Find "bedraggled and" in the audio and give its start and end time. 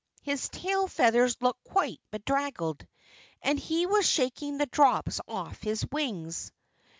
2.09-3.59